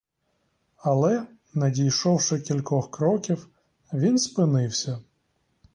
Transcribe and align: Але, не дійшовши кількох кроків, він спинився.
Але, 0.77 1.27
не 1.53 1.71
дійшовши 1.71 2.39
кількох 2.39 2.91
кроків, 2.91 3.47
він 3.93 4.17
спинився. 4.19 4.99